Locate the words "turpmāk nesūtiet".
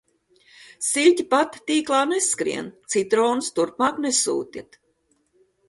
3.61-4.83